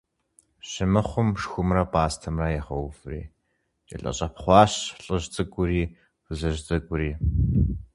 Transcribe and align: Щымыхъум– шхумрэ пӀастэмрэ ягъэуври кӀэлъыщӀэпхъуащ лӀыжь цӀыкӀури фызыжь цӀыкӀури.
Щымыхъум– 0.69 1.29
шхумрэ 1.41 1.83
пӀастэмрэ 1.91 2.47
ягъэуври 2.59 3.21
кӀэлъыщӀэпхъуащ 3.87 4.73
лӀыжь 5.03 5.27
цӀыкӀури 5.33 5.83
фызыжь 6.23 6.61
цӀыкӀури. 6.65 7.11